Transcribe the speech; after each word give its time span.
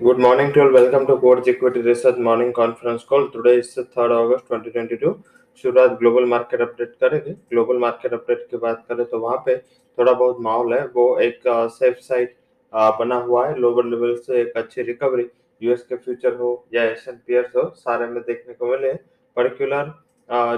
Good 0.00 0.18
morning 0.18 0.50
to 0.54 0.62
all. 0.62 0.72
Welcome 0.72 1.06
to 1.08 1.18
Quartz 1.18 1.46
Equity 1.46 1.82
Research 1.82 2.16
Morning 2.16 2.54
Conference 2.54 3.02
Call. 3.04 3.28
Today 3.28 3.52
is 3.58 3.68
3rd 3.94 4.14
अगस्त 4.18 4.46
2022. 4.48 5.10
शुरुआत 5.64 5.98
global 5.98 6.24
market 6.28 6.60
update 6.60 6.94
करेंगे 7.00 7.32
global 7.50 7.78
market 7.78 8.12
update 8.14 8.46
की 8.50 8.56
बात 8.62 8.84
करें 8.88 9.04
तो 9.10 9.18
वहाँ 9.20 9.42
पे 9.46 9.56
थोड़ा 9.98 10.12
बहुत 10.12 10.40
माहौल 10.46 10.72
है 10.74 10.80
वो 10.94 11.04
एक 11.20 11.40
सेफ़ 11.76 12.00
साइड 12.08 12.34
बना 12.98 13.16
हुआ 13.28 13.46
है 13.48 13.58
लोअर 13.60 13.84
लेवल 13.86 14.16
से 14.26 14.40
एक 14.40 14.56
अच्छी 14.56 14.82
रिकवरी 14.82 15.28
यूएस 15.62 15.82
के 15.88 15.96
फ्यूचर 15.96 16.36
हो 16.36 16.50
या 16.74 16.84
एशियन 16.90 17.16
पियर्स 17.26 17.56
हो, 17.56 17.68
सारे 17.76 18.06
में 18.06 18.22
देखने 18.22 18.54
को 18.54 18.70
मिले 18.70 18.92
पर्टिकुलर 19.36 19.92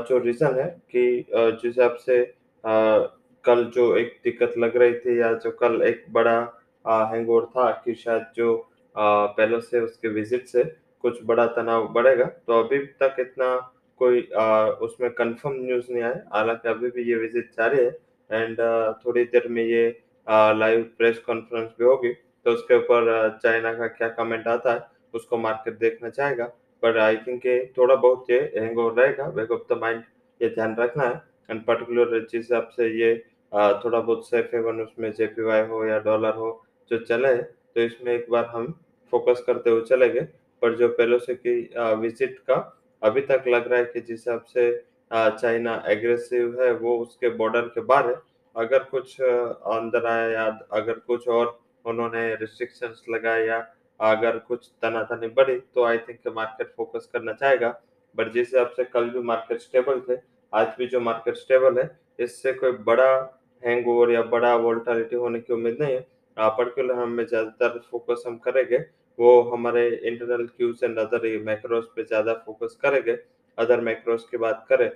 जो 0.08 0.18
रीजन 0.24 0.58
है 0.60 0.68
कि 0.90 1.24
जिस 1.30 1.64
हिसाब 1.64 1.96
से 2.06 2.24
कल 2.64 3.70
जो 3.74 3.94
एक 3.96 4.18
दिक्कत 4.24 4.54
लग 4.58 4.76
रही 4.76 4.98
थी 4.98 5.20
या 5.20 5.32
जो 5.44 5.50
कल 5.62 5.82
एक 5.86 6.04
बड़ा 6.12 6.40
हैंगओवर 6.84 7.44
था 7.56 7.70
कि 7.84 7.94
शायद 7.94 8.26
जो 8.36 8.54
पहले 8.96 9.60
से 9.60 9.80
उसके 9.80 10.08
विज़िट 10.10 10.46
से 10.46 10.64
कुछ 11.04 11.18
बड़ा 11.26 11.46
तनाव 11.56 11.86
बढ़ेगा। 11.92 12.24
तो 12.24 12.62
अभी 12.62 12.78
तक 13.02 13.16
इतना 13.20 13.54
कोई 14.00 14.28
आ, 14.36 14.66
उसमें 14.66 15.10
कंफर्म 15.12 15.54
न्यूज़ 15.64 15.92
नहीं 15.92 16.02
आया। 16.02 16.22
हालाँकि 16.34 16.68
अभी 16.68 16.90
भी 16.90 17.02
ये 17.10 17.16
विज़िट 17.16 17.50
जारी 17.58 17.78
है। 17.78 17.90
एंड 18.30 18.60
थोड़ी 19.04 19.24
देर 19.26 19.48
में 19.48 19.62
ये 19.62 19.88
लाइव 20.26 20.82
प्रेस 20.98 21.18
कॉन्फ्रेंस 21.26 21.70
भी 21.78 21.84
होगी। 21.84 22.12
तो 22.46 22.52
उसके 22.52 22.76
ऊपर 22.78 23.38
चाइना 23.42 23.72
का 23.74 23.86
क्या 23.88 24.08
कमेंट 24.10 24.46
आता 24.48 24.72
है 24.72 24.86
उसको 25.14 25.36
मार्केट 25.38 25.78
देखना 25.78 26.08
चाहेगा। 26.10 26.44
बट 26.82 26.96
आई 26.98 27.16
थिंक 27.26 27.42
थोड़ा 27.76 27.94
बहुत 27.96 28.30
ये 28.30 28.38
हैंग 28.56 28.78
ओवर 28.78 29.02
रहेगा। 29.02 29.28
बैक 29.30 29.50
ऑफ़ 29.52 29.72
द 29.72 29.78
माइंड 29.80 30.02
ये 30.40 30.48
ध्यान 30.50 30.74
रखना 30.76 31.04
है। 31.04 31.20
एंड 31.50 31.64
पर्टिकुलर 31.66 32.18
जिस 32.20 32.34
हिसाब 32.34 32.68
से 32.76 32.88
ये 32.98 33.14
थोड़ा 33.52 33.98
बहुत 34.00 34.28
सेफ़ 34.28 34.54
हेवन 34.54 34.80
उसमें 34.80 35.10
जेपीवाई 35.12 35.66
हो 35.68 35.84
या 35.86 35.98
डॉलर 36.00 36.34
हो 36.36 36.50
जो 36.90 36.98
चले 37.00 37.34
तो 37.76 37.80
इसमें 37.80 38.12
एक 38.14 38.26
बार 38.30 38.44
हम 38.46 38.72
फोकस 39.12 39.42
करते 39.46 39.70
हुए 39.70 39.82
चले 39.88 40.08
गए 40.08 40.20
पर 40.62 40.74
जो 40.76 40.88
पेलोसी 40.98 41.34
की 41.36 41.54
विज़िट 42.00 42.38
का 42.48 42.56
अभी 43.02 43.20
तक 43.22 43.44
लग 43.48 43.68
रहा 43.68 43.78
है 43.78 43.84
कि 43.84 44.00
जिस 44.00 44.18
हिसाब 44.18 44.44
से 44.48 44.70
चाइना 45.10 45.82
एग्रेसिव 45.88 46.60
है, 46.60 46.72
वो 46.72 46.98
उसके 46.98 47.28
बॉर्डर 47.30 47.62
के 47.68 47.80
बाहर 47.82 48.08
है। 48.08 48.14
अगर 48.56 48.82
कुछ 48.90 49.20
अंदर 49.20 50.06
आया 50.06 50.28
या 50.30 50.46
अगर 50.72 50.98
कुछ 51.06 51.28
और 51.28 51.58
उन्होंने 51.84 52.34
रिस्ट्रिक्शंस 52.36 53.02
लगाए 53.10 53.46
या 53.46 53.58
अगर 54.00 54.38
कुछ 54.48 54.68
तनातनी 54.82 55.28
बढ़ी 55.30 55.56
तो 55.74 55.84
आई 55.84 55.98
थिंक 55.98 56.28
मार्केट 56.36 56.72
फोकस 56.76 57.08
करना 57.12 57.32
चाहेगा। 57.32 57.74
बट 58.14 58.32
जिस 58.32 58.48
हिसाब 58.48 58.70
से 58.76 58.84
कल 58.84 59.08
भी 59.10 59.20
मार्केट 59.22 59.60
स्टेबल 59.60 60.00
थे, 60.08 60.16
आज 60.52 60.66
भी 60.78 60.86
जो 60.86 61.00
मार्केट 61.00 61.36
स्टेबल 61.36 61.78
है, 61.78 61.90
इससे 62.18 62.52
कोई 62.54 62.72
बड़ा 62.86 63.12
हैंगओवर 63.62 64.10
या 64.10 64.22
बड़ा 64.32 64.54
वोल्टालिटी 64.58 65.16
होने 65.16 65.40
की 65.40 65.52
उम्मीद 65.52 65.76
नहीं 65.80 65.94
है। 65.94 66.06
पर्टिकुलर 66.36 66.94
हमें 66.94 67.24
ज़्यादातर 67.26 67.78
फोकस 67.90 68.22
हम 68.26 68.36
करेंगे, 68.38 68.78
वो 69.18 69.40
हमारे 69.44 69.88
internal 69.88 70.46
cues 70.48 70.84
and 70.84 70.98
other 70.98 71.26
macros 71.44 71.90
पे 71.96 72.04
ज़्यादा 72.04 72.32
फोकस 72.46 72.78
करेंगे 72.82 73.18
अदर 73.58 73.80
मैक्रोस 73.82 74.26
की 74.30 74.36
बात 74.38 74.64
करें 74.68 74.90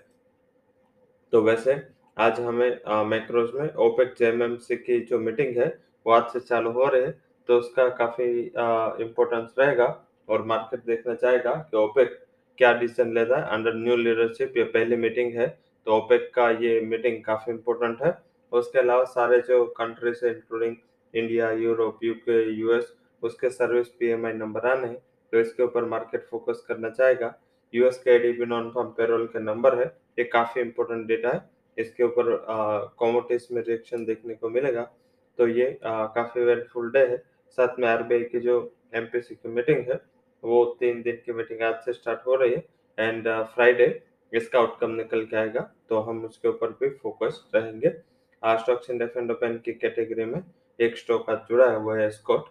तो 1.33 1.43
वैसे 1.43 1.77
आज 2.17 2.41
हमें 2.41 2.81
मैक्रोस 3.07 3.51
में 3.55 3.73
ओपेक 3.77 4.15
जेएमएमसी 4.19 4.77
की 4.79 4.99
जो 5.03 5.19
मीटिंग 5.21 5.57
है, 5.57 5.67
वो 6.07 6.13
आज 6.13 6.33
से 6.33 6.41
चालू 6.43 6.71
हो 6.73 6.87
रही 6.87 7.03
है 7.03 7.11
तो 7.49 7.59
उसका 7.59 7.89
काफ़ी 7.97 8.25
इम्पोर्टेंस 9.05 9.55
रहेगा 9.59 9.87
और 10.29 10.45
मार्केट 10.45 10.85
देखना 10.87 11.15
चाहेगा 11.17 11.55
कि 11.71 11.77
ओपेक 11.77 12.19
क्या 12.59 12.73
डिसीज़न 12.75 13.13
लेता 13.15 13.37
है। 13.37 13.49
अंडर 13.49 13.75
न्यू 13.77 13.97
लीडरशिप 13.97 14.57
ये 14.57 14.65
पहली 14.67 14.97
मीटिंग 14.99 15.33
है 15.35 15.47
तो 15.87 15.97
ओपेक 15.97 16.31
का 16.35 16.49
ये 16.63 16.81
मीटिंग 16.87 17.23
काफ़ी 17.25 17.53
इम्पोर्टेंट 17.53 18.03
है। 18.03 18.17
उसके 18.53 18.79
अलावा 18.79 19.05
सारे 19.07 19.41
जो 19.49 19.65
कंट्रीज़ 19.77 20.25
है 20.25 20.33
including 20.33 20.75
India 21.17 21.51
Europe 21.53 22.05
UK 22.05 22.43
US 22.53 22.93
उसके 23.23 23.51
सर्विस 23.51 23.89
पीएमआई 23.91 24.33
नंबर 24.35 24.67
आने 24.69 24.89
हैं 24.89 24.99
तो 25.33 25.41
इसके 25.41 25.63
ऊपर 25.63 25.85
मार्केट 25.87 26.27
फोकस 26.27 26.65
करना 26.69 26.91
चाहेगा। 26.91 27.35
यूएस 27.75 27.99
के 27.99 28.11
एडीपी 28.11 28.47
नॉन 28.47 28.71
फार्म 28.71 28.89
पेरोल 28.91 29.27
के 29.27 29.41
नंबर 29.41 29.79
है, 29.79 29.87
ये 30.19 30.25
काफ़ी 30.27 30.61
इंपॉर्टेंट 30.61 31.07
डेटा 31.07 31.29
है। 31.29 31.45
इसके 31.79 32.03
ऊपर 32.05 32.31
कॉमोडिटीज 32.99 33.49
में 33.53 33.63
रिएक्शन 33.63 34.05
देखने 34.05 34.35
को 34.35 34.49
मिलेगा 34.51 34.83
तो 35.39 35.47
ये 35.49 35.67
काफ़ी 35.85 36.43
वेरीफुल 36.43 36.91
डे 36.93 37.07
है। 37.07 37.17
साथ 37.59 37.79
में 37.79 37.89
आरबीआई 37.89 38.23
की 38.25 38.41
जो 38.41 38.55
एमपीसी 38.95 39.35
की 39.35 39.49
मीटिंग 39.51 39.91
है, 39.91 40.01
वो 40.43 40.65
तीन 40.81 41.03
दिन 41.03 41.21
की 41.27 41.33
मीटिंग 41.33 41.63
आज 41.63 41.75
से 41.85 41.93
स्टार्ट 41.93 42.27
हो 42.27 42.35
रही 42.35 42.53
है। 42.53 42.65
एंड 42.99 43.29
फ्राइडे 43.55 43.89
इसका 44.33 44.59
आउटकम 44.59 44.91
निकल 44.93 45.25
के 45.25 45.37
आएगा 45.37 45.61
तो 45.89 45.99
हम 46.01 46.25
उसके 46.25 46.49
ऊपर 46.49 46.71
भी 46.81 46.89
फोकस 46.93 47.43
रहेंगे। 47.55 47.91
स्टॉक्स 48.43 48.91
इन 48.91 49.03
एंड 49.03 49.31
ओपन 49.31 49.61
की 49.65 49.73
कैटेगरी 49.75 50.25
में 50.25 50.41
एक 50.79 50.97
स्टॉक 50.99 51.31
आज 51.31 51.39
जुड़ा 51.49 51.71
है, 51.71 51.77
वो 51.79 51.93
है 51.93 52.09
स्कॉट 52.11 52.45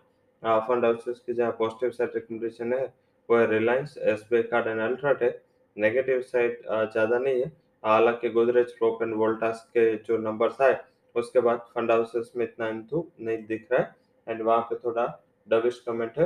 फंड 0.44 0.86
हाउसेस 0.86 1.20
की 1.26 1.34
जहाँ 1.34 1.52
पॉजिटिव 1.60 1.92
साइड 1.92 2.12
रिकमेंडेशन 2.16 2.74
है, 2.74 2.86
वो 3.30 3.38
है 3.38 3.48
Reliance 3.50 3.98
S 4.00 4.26
B 4.32 4.38
I 4.38 4.44
card 4.44 4.68
and 4.68 4.80
UltraTech 4.82 5.42
negative 5.76 6.22
side 6.24 6.62
ज़्यादा 6.92 7.18
नहीं 7.18 7.42
है। 7.42 7.52
हालाँकि 7.84 8.30
गोदरेज 8.30 8.72
प्रोप 8.78 9.02
एंड 9.04 9.14
वोल्टास 9.16 9.62
के 9.74 9.96
जो 9.98 10.18
नंबर्स 10.20 10.62
आए, 10.62 10.80
उसके 11.16 11.40
बाद 11.40 11.60
फंड 11.76 11.92
हाउसेस 11.92 12.32
में 12.36 12.46
इतना 12.46 12.68
इंथू 12.70 13.06
नहीं 13.20 13.46
दिख 13.48 13.68
रहा 13.72 13.82
है। 13.82 13.96
एंड 14.28 14.42
वहाँ 14.42 14.62
पे 14.70 14.76
थोड़ा 14.86 15.06
डविश 15.48 15.80
कमेंट 15.88 16.18
है। 16.18 16.26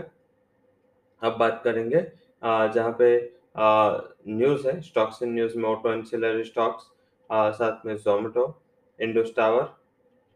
अब 1.21 1.35
बात 1.39 1.61
करेंगे 1.63 2.01
जहाँ 2.41 2.95
पे 3.01 3.09
न्यूज़ 3.57 4.67
है 4.67 4.79
स्टॉक्स 4.81 5.21
इन 5.23 5.33
न्यूज़ 5.33 5.57
में 5.57 5.69
ऑटो 5.69 5.91
एंड 5.91 5.99
एंसिलरी 5.99 6.43
स्टॉक्स 6.43 6.83
साथ 7.29 7.85
में 7.85 7.95
Zomato 7.97 8.45
Indus 8.99 9.33
tower 9.35 9.63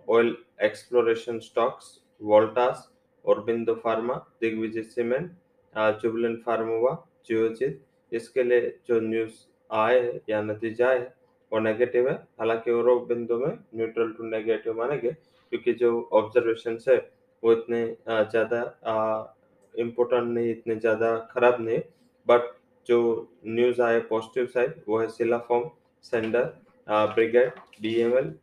oil 0.08 0.36
exploration 0.64 1.40
stocks 1.40 1.98
Voltas 2.22 2.90
Aurobindo 3.26 3.76
pharma 3.84 4.14
Digvijay 4.42 4.84
cement 4.84 5.32
Jubilant 6.02 6.36
Pharmova 6.46 6.92
Geojit 7.28 7.82
इसके 8.12 8.44
लिए 8.44 8.74
जो 8.88 9.00
न्यूज़ 9.02 9.34
आए 9.70 10.20
या 10.30 10.42
नतीजा 10.42 10.88
आए, 10.90 11.00
वो 11.52 11.60
नेगेटिव 11.60 12.10
है। 12.10 12.16
हालाँकि 12.40 12.72
और 12.72 12.90
बिंदु 13.06 13.38
में 13.38 13.58
न्यूट्रल 13.76 14.12
टू 14.14 14.24
नेगेटिव 14.26 14.78
मानेंगे, 14.78 15.12
क्योंकि 15.12 15.74
जो 15.74 16.10
ऑब्जर्वेशन 16.14 16.78
है, 16.90 16.98
वो 17.44 17.52
इतने 17.54 17.86
ज़्यादा 18.10 18.62
इम्पोर्टेंट 19.76 20.28
नहीं, 20.28 20.50
इतने 20.52 20.76
ज़्यादा 20.76 21.16
खराब 21.32 21.62
नहीं। 21.62 21.80
बट 22.28 22.52
जो 22.88 23.00
न्यूज़ 23.48 23.82
आए 23.82 24.00
पॉजिटिव 24.10 24.46
साइड 24.54 24.82
वो 24.88 25.00
है 25.00 25.08
सिला 25.10 25.38
form 25.48 25.70
sender 26.04 26.44
Brigade 26.88 27.52
D 27.82 27.96
M 28.02 28.18
L 28.18 28.34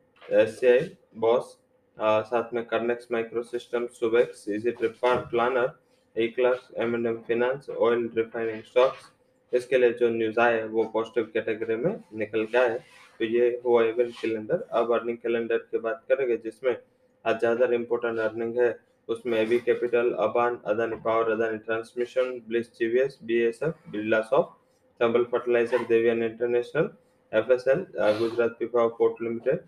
S 0.41 0.59
C 0.61 0.67
I 0.67 0.79
Bosch 1.15 1.57
साथ 1.97 2.53
में 2.55 2.65
Kernex 2.67 3.09
microsystems 3.45 3.87
Subex 3.95 4.49
easy 4.49 4.71
trip 4.73 4.99
planner 5.05 5.73
A 6.17 6.27
class 6.37 6.69
M 6.79 6.95
and 6.95 7.07
M 7.07 7.17
finance 7.27 7.71
oil 7.71 8.09
refining 8.17 8.63
stocks 8.65 9.11
इसके 9.53 9.79
लिए 9.79 9.93
जो 9.95 10.09
न्यूज़ 10.11 10.39
आए 10.41 10.63
वो 10.69 10.85
पॉजिटिव 10.93 11.25
कैटेगरी 11.35 11.77
में 11.77 11.99
निकल 12.19 12.45
के 12.47 12.59
आए 12.59 12.79
तो 13.21 13.25
ये 13.25 13.49
हुआ 13.65 13.83
इवेंट 13.85 14.13
कैलेंडर 14.21 14.67
अब 14.73 14.93
अर्निंग 14.95 15.17
कैलेंडर 15.19 15.59
की 15.71 15.79
बात 15.79 16.05
करेंगे, 16.09 16.37
जिसमें 16.37 16.77
आज 17.25 17.39
ज़्यादा 17.41 17.67
इम्पोर्टेंट 17.75 18.19
अर्निंग 18.21 18.59
है। 18.59 18.79
उसमें 19.09 19.39
AV 19.39 19.59
capital 19.61 20.11
Aban 20.21 20.59
Adani 20.67 20.97
power 21.05 21.31
Adani 21.33 21.59
transmission 21.61 22.31
Bliss 22.49 22.73
GVS 22.79 23.19
BSF 23.23 23.91
Birlasoft 24.23 24.59
Chambal 25.01 25.25
fertiliser 25.33 25.85
Devyani 25.89 26.23
international 26.23 26.89
FSL 27.33 27.87
Gujarat 28.19 28.57
Pipavav 28.59 28.87
port 28.99 29.23
limited 29.23 29.61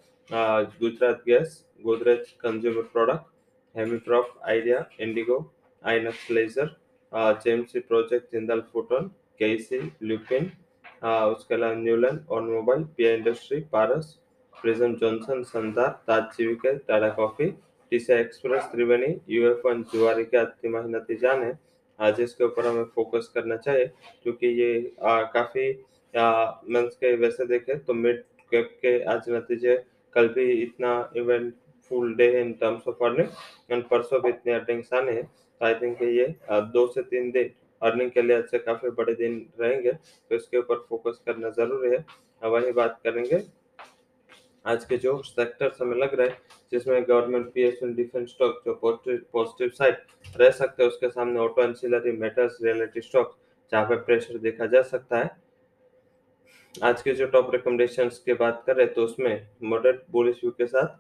Gujarat 0.81 1.23
gas 1.27 1.63
Godrej 1.81 2.39
Consumer 2.39 2.85
Product, 2.85 3.25
Hemiprof, 3.75 4.27
Idea, 4.47 4.87
Indigo, 4.99 5.51
Inox 5.83 6.31
Laser, 6.31 6.71
JMC 7.13 7.87
Project, 7.87 8.33
Jindal 8.33 8.65
Photon, 8.67 9.11
KC, 9.41 9.91
Lupin, 10.01 10.51
उसके 11.03 11.55
अलावा 11.55 11.75
Neuland 11.75 12.19
automobile 12.31 12.83
P 12.97 13.05
industry 13.07 13.59
Paras 13.73 14.13
prism 14.55 14.95
Johnson 14.97 15.43
Sandhar 15.45 15.89
Taj 16.09 16.37
Jeevika 16.37 16.73
Tata 16.89 17.09
coffee 17.17 17.47
TC 17.93 18.13
express 18.13 18.69
Triveni 18.73 19.09
UF 19.29 19.67
and 19.67 19.85
Zuari 19.93 20.25
के 20.25 20.45
तिमाही 20.45 20.93
नतीजान 20.93 21.43
है 21.43 21.59
आज 21.99 22.21
इसके 22.21 22.45
ऊपर 22.45 22.67
हमें 22.67 22.85
focus 22.95 23.31
करना 23.35 23.57
चाहिए 23.57 23.87
क्योंकि 24.23 24.47
ये 24.61 24.71
आ, 25.03 25.23
काफ़ी 26.15 26.73
मंथ 26.73 26.91
के 27.01 27.15
वैसे 27.17 27.47
देखें 27.47 27.79
तो 27.85 27.95
मिड 27.95 28.23
कैप 28.53 28.71
के 28.83 29.03
आज 29.05 29.29
नतीजे, 29.31 29.77
कल 30.15 30.29
भी 30.29 30.51
इतना 30.53 30.93
event 31.17 31.55
full 31.91 32.15
day 32.17 32.27
in 32.41 32.53
terms 32.55 32.89
of 32.89 33.05
earning 33.05 33.29
and 33.71 33.85
परसों 33.89 34.21
भी 34.23 34.29
इतने 34.29 34.53
अर्निंग्स 34.55 34.93
आने 34.95 35.13
हैं 35.13 35.25
तो 35.25 35.67
आई 35.67 35.75
थिंक 35.75 36.03
ये 36.03 36.27
दो 36.51 36.87
से 36.89 37.03
तीन 37.05 37.31
दिन 37.31 37.51
अर्निंग 37.83 38.11
के 38.11 38.23
लिए 38.23 38.37
अच्छे 38.37 38.59
काफ़ी 38.61 38.91
बड़े 38.93 39.15
दिन 39.15 39.45
रहेंगे 39.61 39.93
तो 39.93 40.35
इसके 40.35 40.59
ऊपर 40.59 40.85
फोकस 40.89 41.21
करना 41.27 41.51
ज़रूरी 41.53 41.91
है। 41.91 42.05
वही 42.43 42.73
बात 42.73 43.01
करेंगे, 43.05 43.43
आज 44.65 44.85
के 44.85 44.97
जो 44.99 45.17
सेक्टर्स 45.25 45.81
हमें 45.81 45.97
लग 45.97 46.15
रहे 46.15 46.29
हैं, 46.29 46.37
जिसमें 46.73 47.03
government 47.03 47.53
P 47.55 47.63
S 47.63 47.79
defence 47.85 48.29
stock 48.31 48.63
जो 48.67 48.75
पॉजिटिव 48.85 49.69
साइड 49.71 49.97
रह 50.37 50.51
सकते 50.53 50.83
हैं, 50.83 50.91
उसके 50.91 51.09
सामने 51.11 51.41
auto 51.41 51.63
ancillary 51.63 52.13
metals 52.15 52.59
reality 52.63 53.01
stock 53.01 53.37
जहाँ 53.73 53.85
पे 53.87 53.97
प्रेशर 54.03 54.39
देखा 54.41 54.67
जा 54.67 54.83
सकता 54.85 55.19
है। 55.19 55.31
आज 56.75 57.01
के 57.03 57.13
जो 57.15 57.27
टॉप 57.27 57.51
रिकमेंडेशन 57.53 58.09
की 58.25 58.35
बात 58.35 58.63
करें 58.67 58.93
तो 58.95 59.03
उसमें 59.05 59.49
मॉडरेट 59.63 60.03
बुलिश 60.11 60.37
व्यू 60.37 60.51
के 60.51 60.67
साथ 60.67 60.97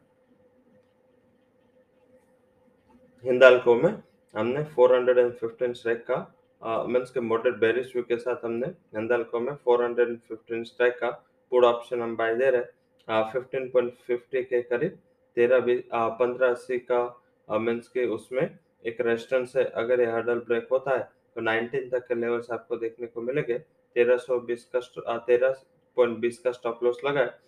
हिंदाल्को 3.24 3.74
में 3.74 3.90
हमने 4.34 4.64
415 4.74 5.74
स्ट्राइक 5.74 6.04
का 6.10 6.84
मीन्स 6.86 7.10
के 7.10 7.20
मॉडरेट 7.20 7.56
बेरिश 7.60 7.92
व्यू 7.94 8.02
के 8.04 8.16
साथ 8.16 8.44
हमने 8.44 8.66
हिंदाल्को 8.96 9.40
में 9.40 9.52
415 9.68 10.64
स्ट्राइक 10.66 10.98
का 11.00 11.10
पुट 11.52 11.64
ऑप्शन 11.64 12.02
हम 12.02 12.16
बाय 12.16 12.34
दे 12.36 12.50
रहे 12.50 13.68
पॉइंट 13.68 13.92
फिफ्टी 14.06 14.42
के 14.42 14.62
करीब, 14.62 14.98
तेरह 15.36 15.60
भी 15.60 15.82
पंद्रह 15.92 16.48
अस्सी 16.50 16.78
का 16.90 17.58
मीन्स 17.58 17.88
के 17.88 18.06
उसमें 18.10 18.58
एक 18.86 19.00
रेजिस्टेंस 19.00 19.56
है। 19.56 19.64
अगर 19.64 20.00
ये 20.00 20.06
हर्डल 20.06 20.38
ब्रेक 20.40 20.68
होता 20.72 20.96
है 20.96 21.08
तो 21.36 21.40
19 21.42 21.90
तक 21.92 22.06
के 22.08 22.14
लेवल्स 22.14 22.50
आपको 22.50 22.76
देखने 22.76 23.06
को 23.06 23.20
मिलेंगे। 23.22 23.62
तेरह 23.96 24.16
सौ 24.18 24.38
बीस 24.40 24.64
का 24.74 25.16
तेरह 25.20 25.56
पॉइंट 25.96 26.18
बीस 26.18 26.38
का 26.38 26.52
स्टॉप 26.52 26.84
लॉस 26.84 27.00
लगा 27.04 27.20
है। 27.20 27.38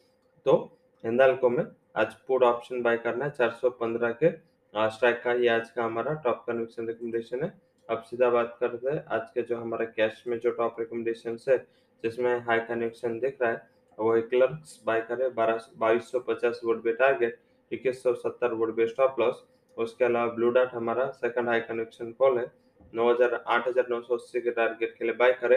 तो 0.46 0.56
हिंदाल्को 1.04 1.48
में 1.50 1.64
आज 1.96 2.14
पुट 2.28 2.42
ऑप्शन 2.44 2.82
बाय 2.82 2.96
करना 2.98 3.24
है 3.24 3.30
चार 3.32 3.50
सौ 3.52 3.70
पंद्रह 3.72 4.16
के। 4.22 4.30
स्ट्राइक 4.74 5.22
का 5.22 5.32
ये 5.34 5.48
आज 5.50 5.70
का 5.70 5.84
हमारा 5.84 6.12
टॉप 6.24 6.44
कन्विक्शन 6.46 6.86
रिकमेंडेशन 6.86 7.42
है। 7.42 7.52
अब 7.88 8.02
सीधा 8.02 8.30
बात 8.30 8.56
करते 8.60 8.90
हैं 8.90 9.04
आज 9.12 9.30
के 9.34 9.42
जो 9.44 9.56
हमारा 9.56 9.84
कैश 9.86 10.22
में 10.26 10.38
जो 10.38 10.50
टॉप 10.52 10.76
रिकमेंडेशन 10.80 11.38
है, 11.48 11.56
जिसमें 12.04 12.38
हाई 12.40 12.60
कन्विक्शन 12.62 13.18
दिख 13.20 13.38
रहा 13.42 13.50
है 13.50 13.62
वो 13.98 14.20
क्लर्क्स 14.30 14.80
बाय 14.86 15.00
करे। 15.02 15.28
बारह, 15.30 15.58
बाईस 15.76 16.10
सौ 16.10 16.20
पचास 16.22 16.60
वोट 16.64 16.82
बे 16.84 16.92
टारगेट 16.94 17.38
इक्कीस 17.70 18.02
सौ 18.02 18.14
सत्तर 18.16 18.52
वोट 18.54 18.74
बे 18.74 18.86
स्टॉप 18.88 19.20
लॉस 19.20 19.44
उसके 19.76 20.04
अलावा 20.04 20.32
ब्लू 20.34 20.50
डाट 20.50 20.74
हमारा 20.74 21.08
सेकंड 21.12 21.48
हाई 21.48 21.60
कन्विक्शन 21.62 22.12
कॉल 22.14 22.38
है। 22.38 22.46
नौ 22.92 23.08
हज़ार 23.10 23.42
आठ 23.46 23.68
हज़ार 23.68 23.86
नौ 23.90 24.00
सौ 24.02 24.14
अस्सी 24.16 24.40
के 24.40 24.50
टारगेट 24.52 24.94
के 24.98 25.04
लिए 25.04 25.14
बाय 25.14 25.32
करे। 25.40 25.56